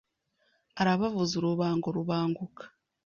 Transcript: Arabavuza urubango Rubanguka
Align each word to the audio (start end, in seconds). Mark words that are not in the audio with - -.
Arabavuza 0.81 1.33
urubango 1.37 1.87
Rubanguka 1.97 2.63